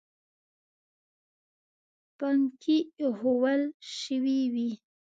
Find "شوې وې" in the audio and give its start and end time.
3.97-4.69